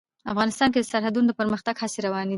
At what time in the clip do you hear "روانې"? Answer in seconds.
2.07-2.29